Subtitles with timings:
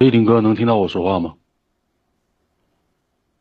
[0.00, 1.34] 喂，林哥，能听到我说话吗？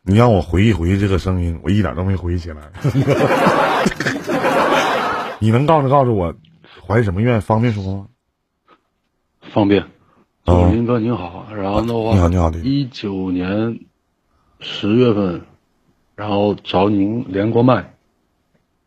[0.01, 2.71] 你让我回忆回忆这个声音，我一点都没回忆起来。
[5.39, 6.33] 你能告诉告诉我，
[6.85, 7.39] 怀什么愿？
[7.41, 8.07] 方便说吗？
[9.41, 9.83] 方便。
[10.45, 13.79] 哦林哥您好，然后的话，你好你好一九年
[14.59, 15.41] 十月份，
[16.15, 17.93] 然后找您连过麦，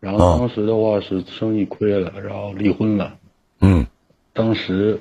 [0.01, 3.15] 然后哦当时的话是生意亏了，然后离婚了。
[3.61, 3.87] 嗯
[4.33, 5.01] 当时，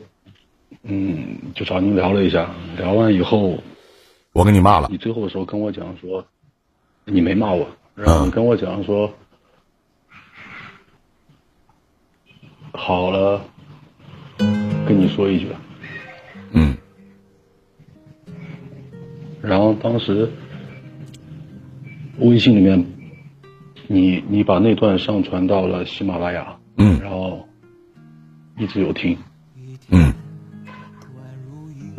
[0.84, 3.58] 嗯，就找您聊了一下，聊完以后，
[4.34, 4.88] 我跟你骂了。
[4.90, 4.98] 你。
[4.98, 6.26] 最后的时候跟我讲说，
[7.06, 9.12] 你没骂我，然后你跟我讲说，
[12.72, 13.42] 好了，
[14.88, 15.48] 跟你说一句，
[16.52, 16.78] 嗯。
[19.42, 20.32] 然后当时
[22.20, 22.86] 微信里面，
[23.88, 27.00] 你你把那段上传到了喜马拉雅，嗯。
[27.02, 27.48] 然后
[28.58, 29.29] 一直有听，嗯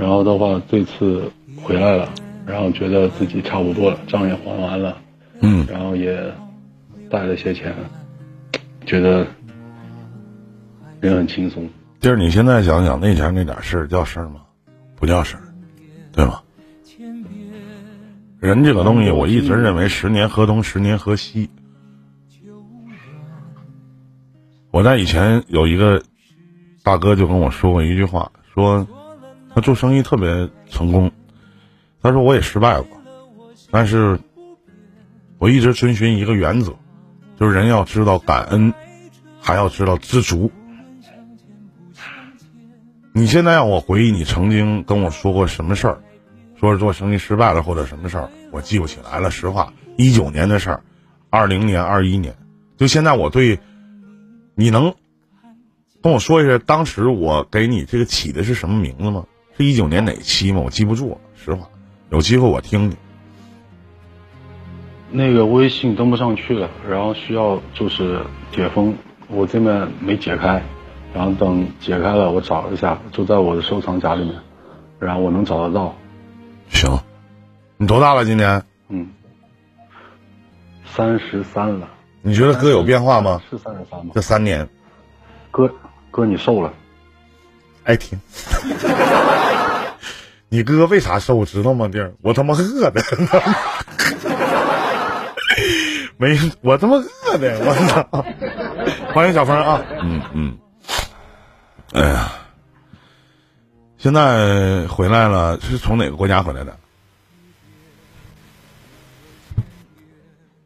[0.01, 1.31] 然后的话这次
[1.63, 2.09] 回来了，
[2.47, 4.97] 然后觉得自己差不多了，账也还完了，
[5.43, 6.19] 嗯，然后也
[7.11, 7.75] 带了些钱，
[8.87, 9.27] 觉得
[11.01, 11.69] 人很轻松。
[12.01, 14.41] 就是你现在想想，那前那点事儿叫事儿吗？
[14.97, 15.43] 不叫事儿，
[16.13, 16.41] 对吗？
[18.41, 21.51] 人这个东西，我一直认为十年河东，十年河西。
[24.71, 26.03] 我在以前有一个
[26.83, 28.87] 大哥就跟我说过一句话，说
[29.55, 31.11] 他做生意特别成功，
[32.03, 33.01] 他说我也失败过，
[33.71, 34.19] 但是
[35.39, 36.75] 我一直遵循一个原则，
[37.39, 38.73] 就是人要知道感恩，
[39.41, 40.51] 还要知道知足。
[43.13, 46.01] 你现在让我回忆你曾经跟我说过什么事儿，
[46.59, 49.33] 说是做生意失败了或者什么事儿，我记不起来了。
[49.33, 50.83] 实话，一九年的事儿，
[51.29, 52.37] 二零年、二一年，
[52.77, 53.59] 就现在我对，
[54.55, 54.95] 你能
[56.01, 59.27] 跟我说一下当时我给你这个起的是什么名字吗？
[59.61, 60.63] 是一九年哪期吗？
[60.65, 61.69] 我记不住了，实话。
[62.09, 62.97] 有机会我听听。
[65.11, 68.97] 那个微信登不上去了，然后需要就是解封，
[69.29, 70.63] 我这边没解开，
[71.13, 74.35] 然后等解开了，我找一下，就在我的收藏夹里面，
[74.99, 75.95] 然后我能找得到。
[76.71, 76.89] 行，
[77.77, 78.25] 你多大了？
[78.25, 78.65] 今年？
[78.89, 79.11] 嗯，
[80.87, 81.87] 三十三了。
[82.23, 83.43] 你觉得哥有变化吗？
[83.51, 84.13] 是三十三吗？
[84.15, 84.67] 这三年，
[85.51, 85.71] 哥，
[86.11, 86.73] 哥你瘦了。
[87.85, 88.19] 爱听。
[90.53, 91.87] 你哥为啥瘦知道吗？
[91.89, 93.01] 弟儿，我他妈饿的，
[96.19, 98.25] 没我他妈饿的，我操！
[99.15, 100.59] 欢迎小峰啊，嗯嗯，
[101.93, 102.33] 哎呀，
[103.97, 106.77] 现在回来了，是从哪个国家回来的？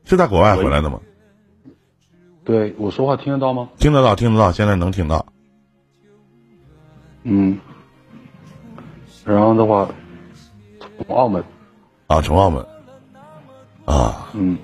[0.07, 0.99] 是在国外回来的吗？
[2.43, 3.69] 对我说话听得到吗？
[3.79, 5.27] 听得到，听得到，现在能听到。
[7.25, 7.59] 嗯。
[9.25, 9.89] 然后的话，
[11.07, 11.43] 从澳门。
[12.07, 12.65] 啊，从澳门。
[13.85, 14.57] 啊，嗯，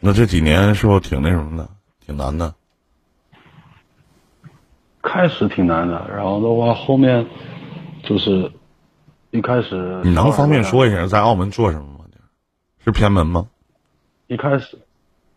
[0.00, 1.68] 那这几年是不是挺那什么的，
[2.04, 2.54] 挺难的？
[5.02, 7.26] 开始挺难的，然后的话后面
[8.02, 8.50] 就是
[9.30, 10.00] 一开始。
[10.02, 11.92] 你能方便说一下在澳门做什么吗？
[12.84, 13.48] 是偏门吗？
[14.28, 14.78] 一开始，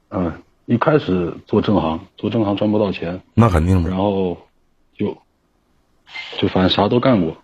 [0.09, 0.31] 嗯，
[0.67, 3.89] 一开始做正行，做正行赚不到钱，那肯定的。
[3.89, 4.37] 然后
[4.95, 5.17] 就
[6.37, 7.35] 就反正啥都干过，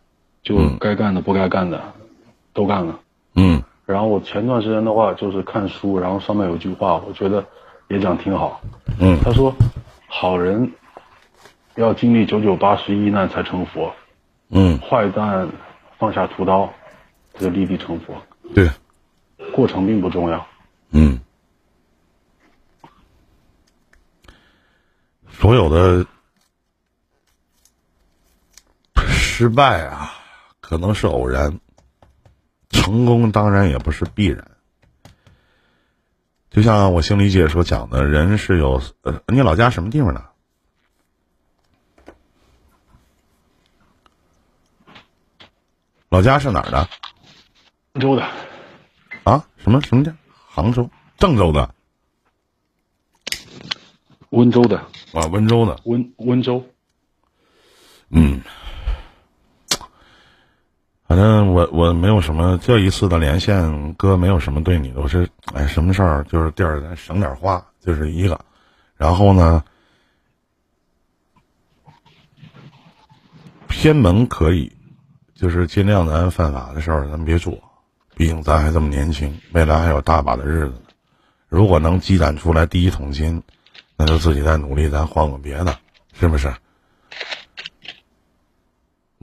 [0.46, 0.78] 就嗯。
[0.80, 1.84] 该干的不该干的
[2.54, 2.98] 都干了。
[3.34, 3.62] 嗯。
[3.86, 7.46] 然后我前段时间的话就是看书，然后上面有句话，我觉得
[7.90, 8.62] 也讲挺好。
[9.00, 9.20] 嗯。
[9.22, 9.54] 他说，
[10.08, 10.72] 好人
[11.76, 13.94] 要经历九九八十一难才成佛，
[14.50, 15.50] 嗯，坏蛋
[15.98, 16.72] 放下屠刀
[17.38, 18.16] 就立地成佛，
[18.54, 18.70] 对，
[19.52, 20.48] 过程并不重要。
[20.92, 21.20] 嗯，
[25.30, 26.06] 所有的
[28.96, 30.14] 失败啊，
[30.68, 31.60] 可能是偶然，
[32.72, 34.50] 成功当然也不是必然。
[36.50, 40.26] 就像我心理姐所讲的，人是有呃，你老家什么地方的？
[46.10, 46.90] 老家是哪儿的？
[47.94, 48.28] 杭州的，
[49.24, 49.48] 啊？
[49.58, 50.16] 什么什么的？
[50.48, 50.90] 杭州、
[51.20, 51.76] 郑州的
[54.32, 54.80] 温州的，
[55.14, 55.80] 啊，温州的。
[55.86, 56.66] 温温州。
[58.10, 58.42] 嗯，
[61.08, 68.40] 反正我我没有什么这一次的连线，哥没有什么对你的，我是哎什么事儿就是地儿咱省点花，就是一个，
[68.98, 69.64] 然后呢，
[73.68, 74.72] 偏门可以，
[75.36, 77.54] 就是尽量咱犯法的事儿咱别做，
[78.16, 80.82] 毕竟咱还这么年轻，未来还有大把的日子呢。
[81.48, 83.44] 如果能积攒出来第一桶金，
[83.96, 85.78] 那就自己再努力，咱换个别的，
[86.14, 86.52] 是不是？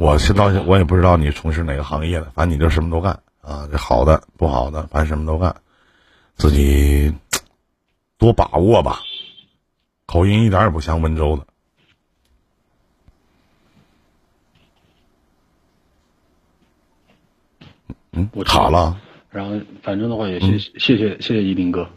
[0.02, 5.54] 我是到我也不知道你从事哪个行业的，反正你就什么都干啊，这好的不好的，反正什么都干，
[6.34, 7.14] 自己
[8.18, 8.98] 多把握吧。
[10.06, 11.46] 口音一点也不像温州的。
[18.10, 19.00] 嗯，我卡了。
[19.30, 19.52] 然后，
[19.84, 21.88] 反正的话也谢谢谢谢谢一斌哥。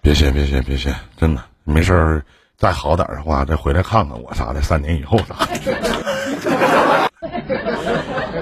[0.00, 2.24] 别谢别谢别谢，真的没事儿，
[2.56, 7.07] 再好点的话再回来看看我啥的，三年以后啥的。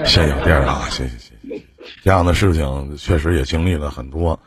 [0.05, 1.61] 谢谢弟儿啊，谢谢谢谢。
[2.03, 4.39] 这样的事情确实也经历了很多，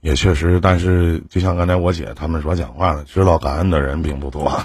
[0.00, 4.52] 也确实，但是就像刚才我姐他们所讲话的，知道感恩的人并不多。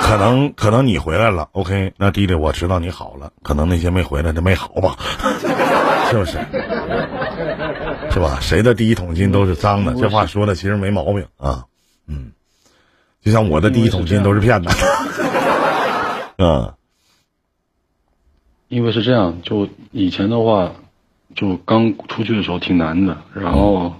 [0.00, 4.96] 可能可能你回来了，OK，那弟弟我知道你好了，可能那些没回来的没好吧。
[6.10, 6.38] 是不是？
[8.10, 8.38] 是吧？
[8.40, 11.64] 谁的第一桶金都是脏的，这话说的其实没毛病啊。
[12.06, 12.32] 嗯，
[13.22, 14.70] 就像我的第一桶金都是骗的。
[16.38, 16.72] 嗯，
[18.68, 20.72] 因为是这样，就以前的话，
[21.34, 23.94] 就刚出去的时候挺难的，然后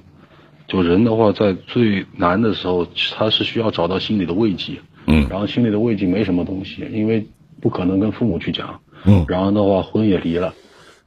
[0.67, 2.87] 就人的话在最难的时候，
[3.17, 4.81] 他是需要找到心理的慰藉。
[5.07, 7.27] 嗯，然后心里的慰藉没什么东西，因为
[7.63, 8.81] 不可能跟父母去讲。
[9.05, 10.53] 嗯，然后的话婚也离了。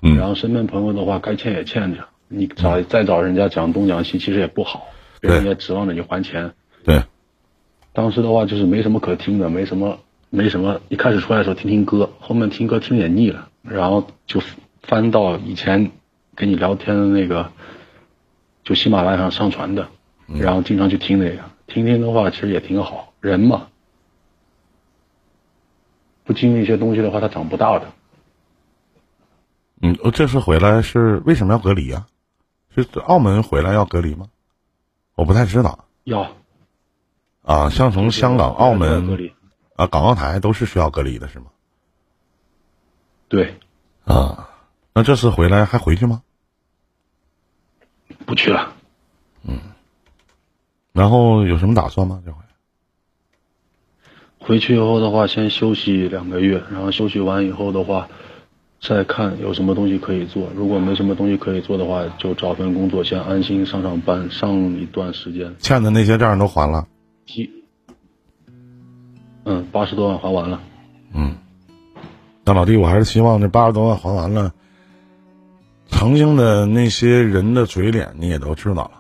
[0.02, 4.88] 嗯，然后身边朋友的话，该欠也欠着，你找再找人家讲东讲西，其实也不好，
[5.20, 6.52] 人家指望着你还钱。
[6.84, 7.04] 对，
[7.94, 10.00] 当时的话就是没什么可听的，没什么，
[10.32, 10.82] 没什么。
[10.90, 14.42] 一开始出来的时候听听歌，后面听歌听也腻了，然后就
[14.82, 15.92] 翻到以前
[16.36, 17.52] 跟你聊天的那个，
[18.64, 19.90] 就喜马拉雅上上传的，
[20.26, 23.68] 然后经常去听那个，听听的话其实也挺好，人嘛，
[26.24, 27.92] 不经历一些东西的话，他长不大的。
[29.82, 32.08] 嗯，我这次回来是为什么要隔离啊？
[32.74, 34.28] 是澳门回来要隔离吗？
[35.16, 35.86] 我不太知道。
[36.06, 36.32] 要。
[37.42, 39.34] 啊，像从香港、澳门隔离
[39.82, 41.46] 啊，港澳台都是需要隔离的，是吗？
[43.28, 43.56] 对。
[44.06, 44.48] 啊，
[44.94, 46.22] 那这次回来还回去吗？
[48.28, 48.76] 不去了。
[49.44, 49.60] 嗯。
[50.94, 52.22] 然后有什么打算吗？
[52.24, 52.38] 这回？
[54.38, 58.08] 回去以后的话，先休息两个月，然后休息完以后的话。
[58.88, 65.56] 再看有什么东西可以做，如果没什么东西可以做的话，就找份工作，先安心上上班，上一段时间。
[65.60, 66.88] 欠的那些账都还了？
[69.44, 70.62] 嗯，八十多万还完了。
[71.14, 71.36] 嗯，
[72.44, 74.54] 那老弟，我还是希望这八十多万还完了，
[75.88, 78.92] 曾经的那些人的嘴脸你也都知道了。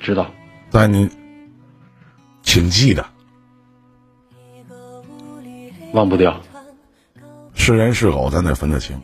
[0.00, 0.30] 知道。
[0.70, 1.10] 但你，
[2.42, 3.04] 请记得，
[5.92, 6.40] 忘不掉。
[7.54, 9.00] 是人是狗，咱得分得清。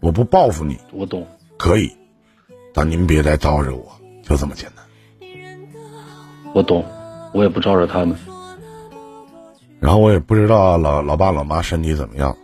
[0.00, 1.26] 我不报复你，我懂，
[1.56, 1.96] 可以，
[2.74, 3.92] 但您别再招惹我，
[4.22, 4.84] 就这么简单。
[6.54, 6.84] 我懂，
[7.32, 8.16] 我也不招惹他们。
[9.80, 12.36] 然后我也不知道老老爸老妈身体怎么样，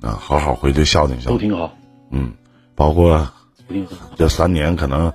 [0.00, 1.32] 啊，好好回去孝敬孝敬。
[1.32, 1.70] 都挺好。
[2.10, 2.32] 嗯，
[2.74, 3.28] 包括
[4.16, 5.12] 这三年可能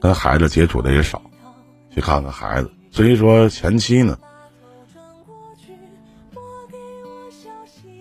[0.00, 1.20] 跟孩子接触的也少，
[1.94, 2.70] 去看看孩子。
[2.90, 4.18] 所以说前期呢？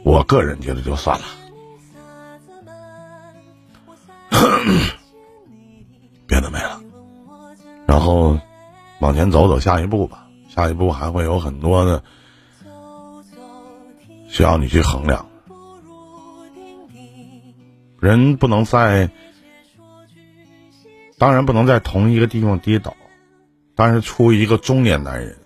[0.06, 1.26] 我个人觉得就算了，
[6.26, 6.82] 别的没了，
[7.86, 8.40] 然后
[9.00, 10.28] 往前走走下一步吧。
[10.50, 12.04] 下一步还会有很多的
[14.28, 15.26] 需要你去衡量。
[18.00, 19.12] 人不能在，
[21.18, 22.96] 当然不能在同一个地方跌倒，
[23.76, 25.38] 但是出一个中年男人，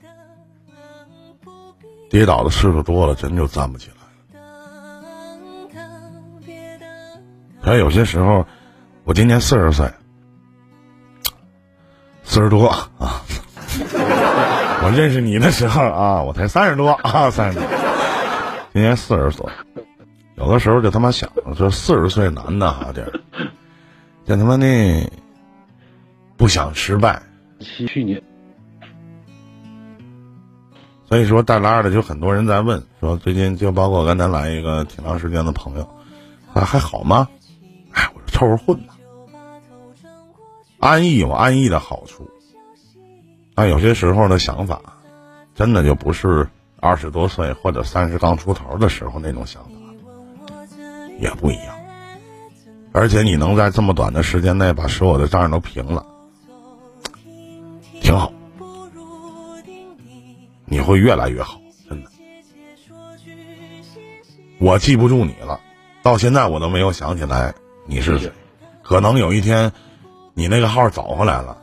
[2.10, 4.02] 跌倒的次数多了，真就站不起来了。
[7.62, 8.46] 还有些时候，
[9.04, 9.92] 我今年四十岁，
[12.24, 13.22] 四十多啊。
[14.86, 17.68] 我认识你的时候啊，我才三十多啊，三十多。
[18.74, 19.46] 今年四十岁，
[20.36, 23.12] 有的时候就他妈想，说四十岁男的哈，这
[24.26, 25.12] 这他妈的
[26.36, 27.22] 不想失败。
[27.60, 28.22] 去年，
[31.08, 35.88] 所以说带拉的就很多人在问，说最近就包括刚才来一个挺长时间的朋友，
[36.54, 37.30] 啊还好吗？
[37.94, 38.93] 哎，我说凑合混吧，
[40.84, 42.30] 安逸有安逸的好处，
[43.56, 44.82] 但有些时候的想法，
[45.56, 46.46] 真的就不是
[46.82, 49.70] 二十多岁或者三十刚出头的时候那种想法，
[51.22, 51.74] 也不一样。
[52.92, 56.06] 而且你能在这么短的时间内把所有的账都平了，
[58.02, 58.34] 挺好，
[60.66, 62.12] 你会越来越好，真的。
[64.60, 65.62] 我记不住你了，
[66.02, 67.56] 到现在我都没有想起来。
[67.86, 68.30] 你是谁？
[68.82, 69.72] 可能有一天，
[70.34, 71.58] 你那个号找回来了，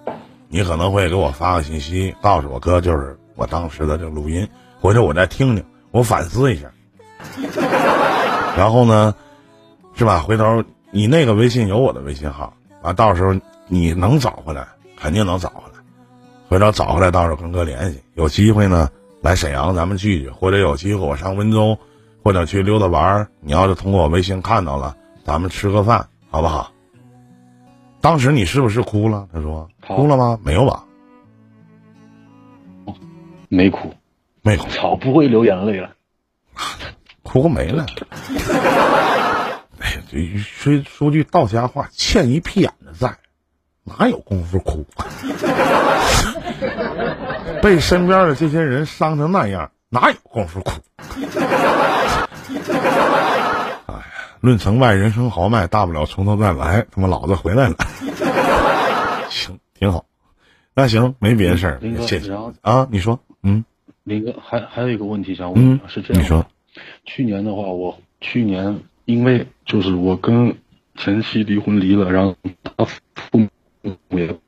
[0.48, 4.46] 你可能会给我发个信息，告诉我哥，就是我当时的这个录音，
[4.80, 6.70] 回头我再听听，我反思一下。
[8.56, 9.14] 然后呢，
[9.94, 10.20] 是吧？
[10.20, 13.34] 回头你那个微信有我的微信号啊，到时候
[13.68, 15.78] 你能找回来，肯定能找回来。
[16.48, 18.88] 回头找回来，到时候跟哥联系，有机会呢
[19.20, 21.76] 来沈阳咱们聚聚，或者有机会我上温州，
[22.22, 23.28] 或者去溜达玩儿。
[23.40, 26.72] 你要是通过我微信看到了，咱们吃个饭，好不好？
[28.00, 29.28] 当时你是不是哭了？
[29.32, 30.38] 他说哭了吗？
[30.42, 30.84] 没有吧？
[33.48, 33.92] 没哭，
[34.42, 35.90] 没哭，操，不会流眼泪了，
[37.22, 37.84] 哭没了。
[39.80, 40.02] 哎呀，
[40.44, 43.16] 说说句道家话，欠一屁眼子债，
[43.82, 44.86] 哪有功夫哭？
[47.60, 50.72] 被身边的这些人伤成那样，哪有功夫哭？
[54.40, 56.86] 论成败，人生豪迈，大不了从头再来。
[56.90, 57.76] 他妈老子回来了，
[59.30, 60.06] 行，挺好。
[60.74, 62.32] 那行，没别的事儿，谢谢
[62.62, 62.88] 啊。
[62.90, 63.64] 你说，嗯，
[64.04, 66.46] 林哥，还还有一个问题想问，是这样，你说，
[67.04, 70.56] 去年的话，我去年因为就是我跟
[70.96, 73.48] 前妻离婚离了，然后他父母
[74.10, 74.38] 也。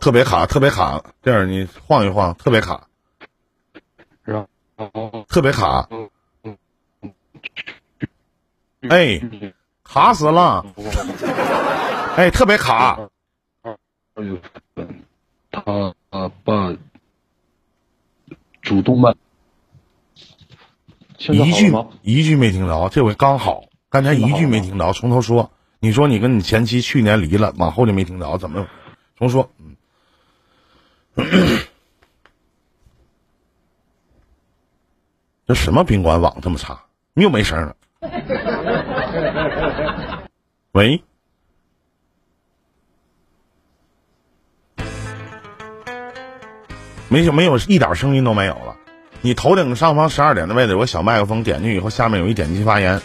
[0.00, 2.86] 特别卡，特别卡，这样你晃一晃，特别卡，
[4.24, 4.46] 是吧？
[5.28, 5.88] 特别卡，
[8.88, 9.20] 哎，
[9.84, 10.64] 卡死了，
[12.16, 12.98] 哎，特别卡。
[14.14, 14.40] 二月
[14.74, 15.04] 份，
[15.50, 15.94] 他
[16.44, 16.74] 爸
[18.62, 19.14] 主动脉，
[21.18, 25.50] 一句一句没听着，这回刚好，刚才一句没听着，从头说。
[25.82, 28.66] 你说你跟你前妻去年离了，往后就没听着，怎么？
[29.16, 29.50] 重说。
[29.56, 29.76] 嗯
[35.46, 36.84] 这什么宾馆网这么差？
[37.22, 37.76] 又没声了。
[40.72, 41.02] 喂，
[47.08, 48.76] 没有没有一点声音都没有了。
[49.20, 53.00] 你头顶上方十二点的位置有个小麦克风，点进去以后，下面有一点击发言。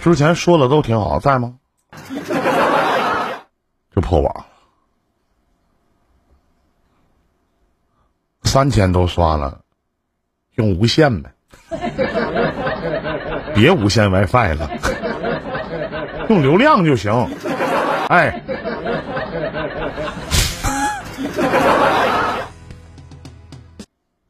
[0.00, 1.56] 之前说的都挺好，在吗？
[3.94, 4.46] 就破网了，
[8.50, 9.60] 三千都刷了，
[10.56, 11.32] 用无线呗，
[13.54, 14.68] 别无线 WiFi 了，
[16.28, 17.12] 用流量就行。
[18.08, 18.42] 哎，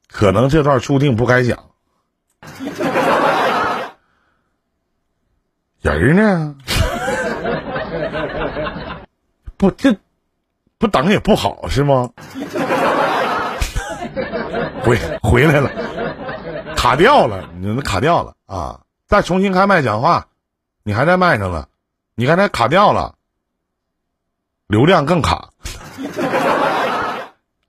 [0.07, 1.59] 可能这段注定不该讲。
[5.83, 6.55] 人呢？
[9.57, 9.97] 不，这
[10.77, 12.11] 不等也不好是吗？
[14.83, 15.71] 回回来了，
[16.77, 18.81] 卡掉了，你那卡掉了啊！
[19.07, 20.27] 再重新开麦讲话，
[20.83, 21.67] 你还在麦上呢，
[22.15, 23.15] 你刚才卡掉了，
[24.67, 25.51] 流量更卡。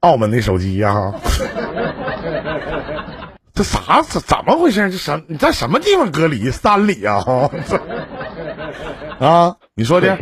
[0.02, 1.14] 澳门的手机呀，
[3.54, 4.90] 这啥怎怎么回事？
[4.90, 6.50] 这什你在什么地方隔离？
[6.50, 7.24] 山里啊？
[9.20, 10.18] 啊，你说的，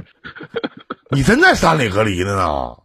[1.12, 2.76] 你真在山里隔离的呢？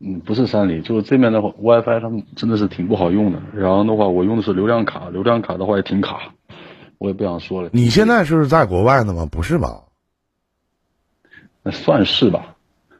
[0.00, 3.42] 嗯，不是三里，就是这边的话，WiFi 他们真的是挺不好用的。
[3.54, 6.32] 然后的话，我用的是流量卡，流量卡的话也挺卡，
[6.98, 7.70] 我也不想说了。
[7.72, 9.28] 你现在是在国外呢吗？
[9.30, 9.82] 不是吧？
[11.62, 12.54] 那算是吧。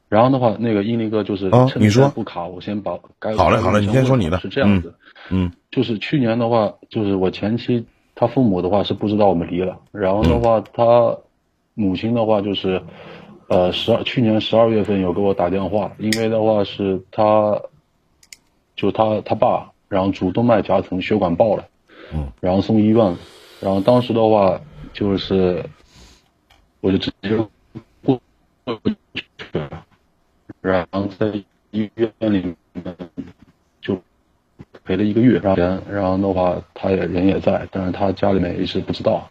[0.09, 4.95] 然后的话，那个英林哥就是啊，你说不卡，我先把该好嘞，好嘞，你先说你的，是这样子。
[5.31, 11.17] 嗯，就是去年的话，就是我前妻她父母的话是不知道我们离了，然后的话她。
[11.81, 12.83] 母亲的话就是，
[13.49, 17.59] 呃，十二去年十二月份有给我打电话，因为的话是他，
[18.77, 21.67] 就他他爸，然后主动脉夹层血管爆了，
[22.13, 23.17] 嗯，然后送医院，
[23.61, 24.61] 然后当时的话
[24.93, 25.65] 就是，
[26.83, 27.37] 我就直接
[28.05, 28.21] 过
[28.65, 28.81] 过
[29.15, 29.85] 去了，
[30.61, 31.33] 然后在
[31.71, 32.97] 医院里面
[33.81, 33.99] 就
[34.85, 39.27] 陪了一个月，然后然后的话他也人也在，但是他家里面一直不知道。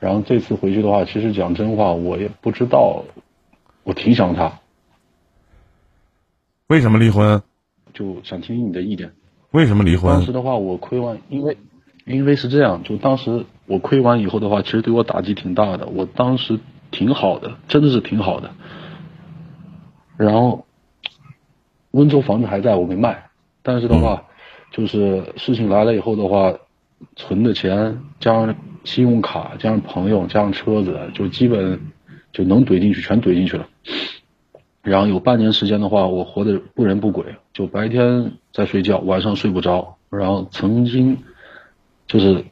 [0.00, 3.02] 然后这次回去的话，其实讲真话，我也不知道，
[3.84, 4.60] 我挺想他。
[6.66, 7.42] 为什么离婚？
[7.92, 9.12] 就想听听你的意见。
[9.52, 10.12] 为什么离婚？
[10.12, 11.56] 当时的话，我亏完，因为
[12.04, 15.86] 因为是这样，就当时我亏完以后的话，其实对我打击挺大的。
[15.86, 16.58] 我当时
[16.90, 18.50] 挺好的，真的是挺好的。
[20.16, 20.66] 然后
[21.92, 23.30] 温州房子还在我没卖，
[23.62, 24.24] 但是的话，
[24.72, 26.54] 就是事情来了以后的话，
[27.14, 28.56] 存的钱加上。
[28.84, 31.80] 信用卡加上朋友加上车子，就基本
[32.34, 33.66] 就能怼进去，全怼进去了。
[34.82, 39.96] 然后有半年时间的话，我活得不人不鬼，就白天在睡觉，晚上睡不着。
[40.10, 41.18] 然后曾经
[42.06, 42.44] 就是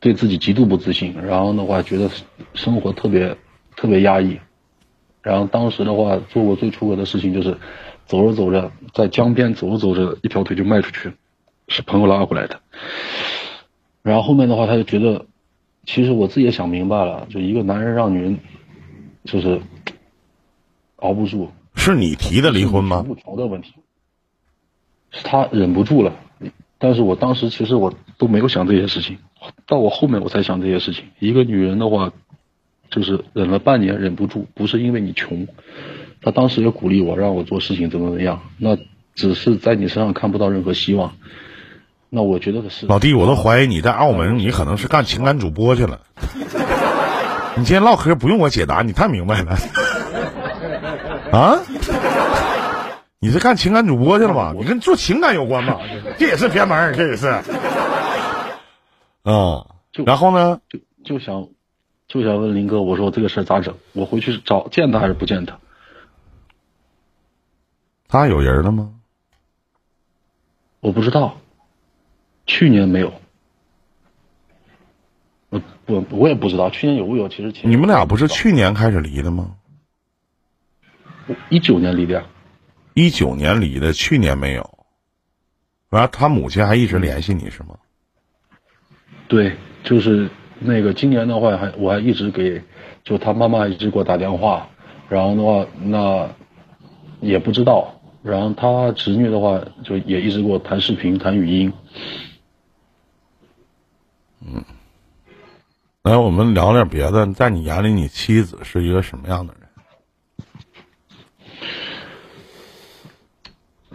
[0.00, 2.08] 对自己极度不自信，然后的话觉得
[2.54, 3.36] 生活特别
[3.76, 4.38] 特别压抑。
[5.20, 7.58] 然后当时的话做过最出格的事情就是
[8.06, 11.12] 走着走着在江边走着走着一条腿就迈出去，
[11.66, 12.60] 是朋友拉回来的。
[14.02, 15.26] 然后后面的话他就觉得，
[15.84, 18.38] 其实我自己也想明白了，就一个男人让女人
[19.24, 19.60] 就是
[21.06, 23.04] 熬不住，是你提的离婚吗？
[23.06, 23.74] 不调的问题，
[25.12, 26.12] 是他忍不住了。
[26.78, 29.18] 但是我当时其实我都没有想这些事情，
[29.66, 31.04] 到我后面我才想这些事情。
[31.20, 32.12] 一个女人的话，
[32.90, 35.46] 就是忍了半年忍不住，不是因为你穷，
[36.20, 38.76] 她当时也鼓励我，让我做事情怎么怎么样，那
[39.14, 41.12] 只是在你身上看不到任何希望。
[42.10, 46.02] 那我觉得的是，老弟，我都怀疑你在澳门，你可能是干情感主播去了。
[47.56, 49.56] 你今天唠嗑不用我解答，你太明白了。
[51.40, 51.60] 啊？
[53.18, 54.52] 你是干情感主播去了吧？
[54.56, 55.80] 你跟做情感有关吧？
[56.18, 57.42] 这也是偏门，这也是。
[59.24, 59.66] 嗯，
[60.04, 60.60] 然后呢？
[60.68, 61.48] 就就想
[62.06, 63.74] 就想问林哥，我说这个事儿咋整？
[63.92, 65.58] 我回去找见他还是不见他？
[68.08, 68.92] 他有人了吗？
[70.80, 71.38] 我不知道，
[72.46, 73.12] 去年没有。
[75.48, 77.28] 我我我也不知道，去年有没有？
[77.28, 79.56] 其实你们俩不是去年开始离的吗？
[81.48, 82.24] 一九年离的。
[82.94, 84.78] 一九年离的，去年没有。
[85.90, 87.76] 完了，他母亲还一直联系你是吗？
[89.28, 92.62] 对，就是那个今年的话，还我还一直给，
[93.04, 94.68] 就他妈妈一直给我打电话，
[95.08, 96.30] 然后的话，那
[97.20, 98.00] 也不知道。
[98.22, 101.72] 然后他侄女的话，就也一直给我谈视频、谈语音。
[104.40, 104.64] 嗯，
[106.02, 107.32] 来，我们聊点别的。
[107.32, 109.65] 在你眼里，你妻子是一个什么样的人？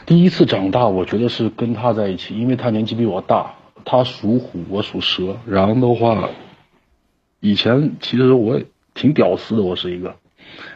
[0.05, 3.53] 第一次长大，我觉得是跟他在一起，因为他年纪比我大，
[3.85, 5.37] 他属虎，我属蛇。
[5.45, 6.29] 然后的话，
[7.39, 8.61] 以前其实我
[8.93, 10.15] 挺屌丝的，我是一个。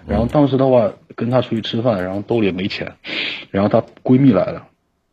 [0.07, 2.93] 然后当时的话，跟他出去吃饭，然后兜里也没钱。
[3.51, 4.67] 然后她闺蜜来了，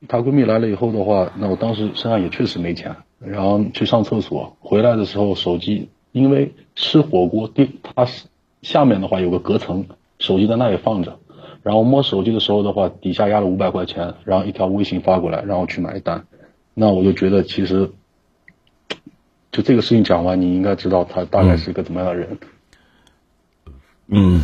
[0.09, 2.97] 她闺蜜来了以后的话，那我当时身上也确实没钱。
[3.19, 8.07] 然后去上厕所，回来的时候手机，因为吃火锅，地它
[8.61, 9.87] 下面的话有个隔层，
[10.19, 11.19] 手机在那里放着。
[11.63, 16.27] 然后摸手机的时候的话，底下压了五百块钱，然后一条微信发过来，让我去买单。
[16.75, 17.93] 那我就觉得其实，
[19.53, 22.39] 就这个事情讲完，你应该知道他大概是一个怎么样的人。
[24.09, 24.43] 嗯。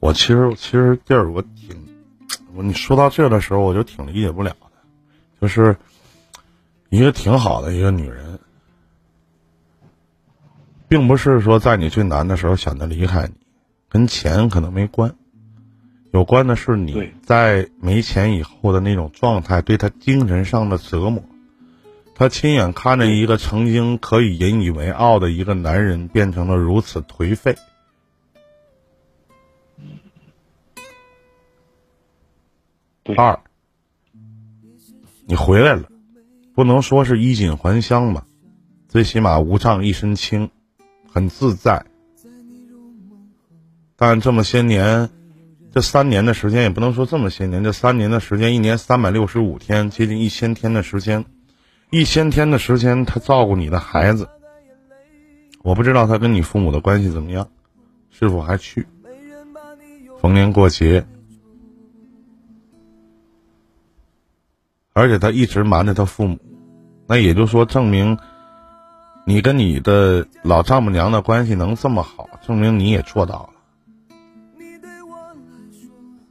[0.00, 1.76] 我其实其实弟儿，我挺，
[2.54, 4.66] 你说到这的时候，我就挺理解不了的，
[5.38, 5.76] 就是。
[6.92, 8.38] 一个挺好的一个女人，
[10.88, 13.32] 并不是说在你最难的时候选择离开你，
[13.88, 15.16] 跟钱可能没关，
[16.10, 21.24] 有关的是你在没钱以后的那种状态，对他精神上的折磨。
[22.14, 27.56] 他亲眼看着一个曾经可以引以为傲的一个男人，变成了如此颓废。
[33.16, 33.40] 二，
[35.24, 35.88] 你回来了。
[36.54, 38.26] 不能说是衣锦还乡吧，
[38.88, 40.50] 最起码无障一身轻，
[41.10, 41.86] 很自在。
[43.96, 45.08] 但这么些年，
[45.72, 51.24] 这三年的时间也不能说这么些年，这三年的时间，一年三百六十五天，接近一千天的时间，
[51.90, 54.28] 一千天的时间，他照顾你的孩子。
[55.62, 57.48] 我不知道他跟你父母的关系怎么样，
[58.10, 58.86] 是否还去
[60.20, 61.06] 逢年过节。
[64.92, 66.38] 而且他一直瞒着他父母，
[67.06, 68.18] 那也就说证明，
[69.24, 73.50] 你跟你的老丈母娘的关系能这么好，证明你也做到了。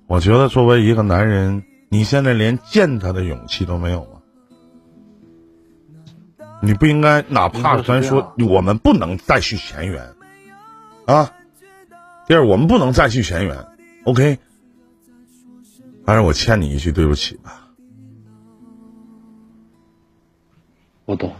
[0.08, 4.19] 我觉得作为一个男人，你现在连见他的勇气都没有吗？
[6.62, 10.13] 你不应该，哪怕咱说我们不能再续前缘，
[11.06, 11.34] 啊，
[12.28, 13.65] 第二我们不能再续前缘
[14.04, 14.38] ，OK，
[16.06, 17.61] 但是我欠你一句对不起吧。
[21.06, 21.34] 我懂，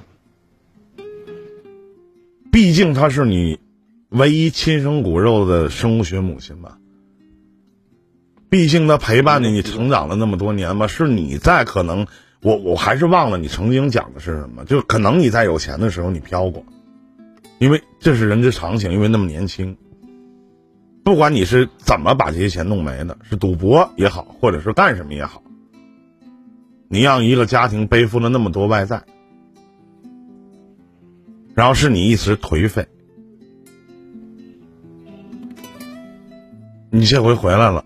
[2.52, 3.60] 毕竟她是你
[4.10, 6.78] 唯一亲生骨肉的生物学母亲吧。
[8.50, 12.06] 毕竟她陪伴着你成长了那么多年吧，是你在可能，
[12.42, 16.66] 我我还是忘了你曾经讲的是什么，就可能你在有钱的时候你飘过，
[17.60, 19.78] 因为这是人之常情，因为那么年轻。
[21.04, 25.42] 不管你是怎么把这些钱弄没的，是赌博也好，或者是干什么也好，
[26.90, 29.04] 你让一个家庭背负了那么多外债。
[31.54, 32.88] 然后是你一时颓废，
[36.90, 37.86] 你这回回来了，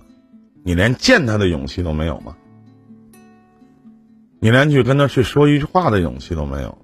[0.63, 2.35] 你连见他的勇气都没有吗？
[4.39, 6.79] 你连去跟他去说一句话的勇气都没有了。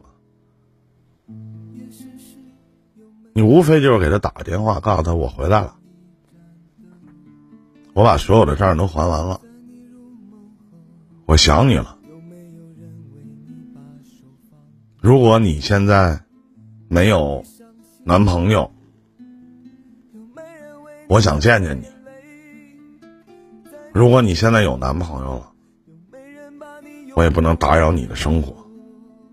[3.33, 5.75] 你无非就是给他打个电话，告诉他我回来了，
[7.93, 9.39] 我把所有的账都还完了，
[11.25, 11.97] 我想你了。
[14.99, 16.23] 如果你现在
[16.93, 17.41] 没有
[18.03, 18.69] 男朋友，
[21.07, 21.85] 我想见见你。
[23.93, 25.53] 如果你现在有男朋友了，
[27.15, 28.67] 我也不能打扰你的生活，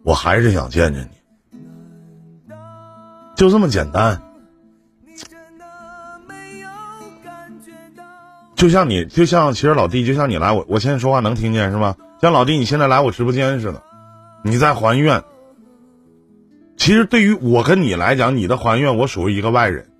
[0.04, 2.54] 我还是想见见你，
[3.34, 4.22] 就这么简单。
[8.54, 11.96] 就像你，就像其实老弟，就像你来我，我现在说话能听见是吗？
[12.22, 13.82] 像老弟，你现在来我直播间似的，
[14.44, 15.24] 你在还愿。
[16.78, 19.90] 其实对于我跟你来讲，你的还愿我属于一个外人，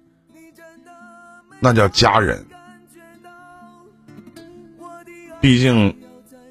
[1.60, 2.46] 那叫家人。
[5.40, 5.94] 毕竟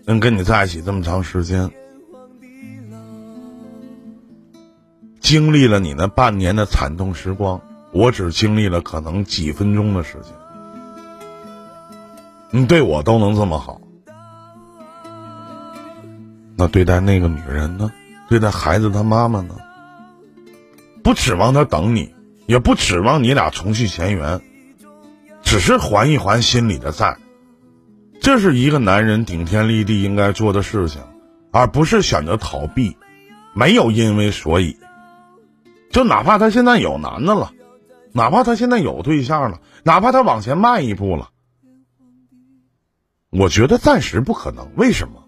[0.06, 1.72] 能跟你在一起这么长时间，
[5.20, 7.60] 经历了你那半年的惨痛时光，
[7.92, 10.32] 我只经历了可能几分钟的时间。
[12.52, 13.82] 你对我都能这么好，
[16.56, 17.92] 那对待那个女人呢？
[18.30, 19.56] 对待孩子他妈妈呢？
[21.08, 22.14] 不指望他等你，
[22.48, 24.42] 也不指望你俩重续前缘，
[25.42, 27.18] 只是还一还心里的债。
[28.20, 31.02] 这是一个男人顶天立地应该做的事情，
[31.54, 32.98] 而不是选择逃避。
[33.54, 34.78] 没有因为所以，
[35.92, 37.54] 就哪怕他现在有男的了，
[38.12, 41.30] 哪怕他现在有对象了，哪怕他往前迈一步了。
[43.30, 45.24] 我觉得暂时不可能，为什么？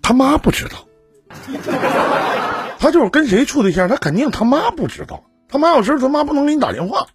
[0.00, 0.86] 他妈不知道，
[2.78, 5.24] 他就是跟谁处对象，他肯定他妈不知道。
[5.48, 7.06] 他妈有事，他妈不能给你打电话。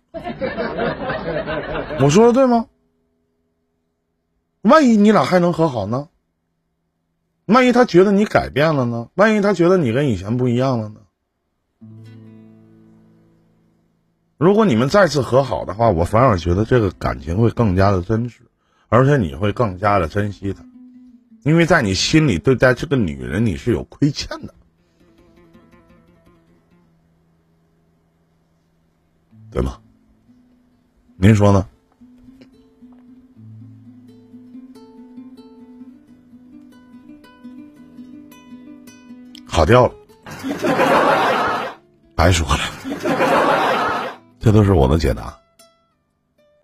[1.99, 2.67] 我说的对吗？
[4.61, 6.07] 万一你俩还能和好呢？
[7.45, 9.09] 万一他觉得你改变了呢？
[9.15, 11.01] 万一他觉得你跟以前不一样了呢？
[14.37, 18.41] 如果你们再次和好的话，我反而觉得这个感情会更加的真实，
[18.87, 20.63] 而且你会更加的珍惜他，
[21.43, 24.53] 因为在你心里对待这个女人你是有亏欠的，
[29.51, 29.77] 对吗？
[31.17, 31.67] 您说呢？
[39.47, 39.93] 卡掉了，
[42.15, 42.59] 白说了。
[44.39, 45.37] 这都是我的解答。